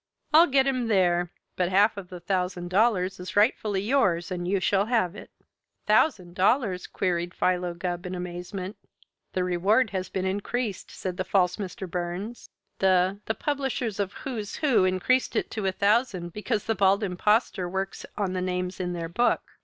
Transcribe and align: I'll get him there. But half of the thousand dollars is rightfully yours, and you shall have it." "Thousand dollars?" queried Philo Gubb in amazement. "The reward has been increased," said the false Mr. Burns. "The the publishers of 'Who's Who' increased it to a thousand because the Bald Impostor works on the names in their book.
I'll 0.33 0.47
get 0.47 0.65
him 0.65 0.87
there. 0.87 1.31
But 1.55 1.69
half 1.69 1.95
of 1.95 2.09
the 2.09 2.19
thousand 2.19 2.69
dollars 2.71 3.19
is 3.19 3.35
rightfully 3.35 3.83
yours, 3.83 4.31
and 4.31 4.47
you 4.47 4.59
shall 4.59 4.87
have 4.87 5.15
it." 5.15 5.29
"Thousand 5.85 6.33
dollars?" 6.33 6.87
queried 6.87 7.35
Philo 7.35 7.75
Gubb 7.75 8.07
in 8.07 8.15
amazement. 8.15 8.77
"The 9.33 9.43
reward 9.43 9.91
has 9.91 10.09
been 10.09 10.25
increased," 10.25 10.89
said 10.89 11.17
the 11.17 11.23
false 11.23 11.57
Mr. 11.57 11.87
Burns. 11.87 12.49
"The 12.79 13.19
the 13.27 13.35
publishers 13.35 13.99
of 13.99 14.13
'Who's 14.13 14.55
Who' 14.55 14.85
increased 14.85 15.35
it 15.35 15.51
to 15.51 15.67
a 15.67 15.71
thousand 15.71 16.33
because 16.33 16.63
the 16.63 16.73
Bald 16.73 17.03
Impostor 17.03 17.69
works 17.69 18.03
on 18.17 18.33
the 18.33 18.41
names 18.41 18.79
in 18.79 18.93
their 18.93 19.07
book. 19.07 19.51